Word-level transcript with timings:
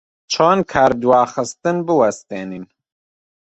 چۆن 0.31 0.57
کاردواخستن 0.71 1.77
بوەستێنین؟ 1.87 2.65